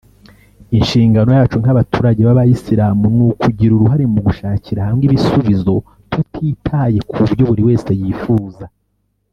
[0.77, 5.73] Inshingano yacu nk’abaturage b’abayisilamu ni ukugira uruhare mu gushakirahamwe ibisubizo
[6.11, 8.65] tutitaye kubyo buri wese yifuza